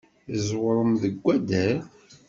[0.35, 1.77] Tẓewremt deg waddal?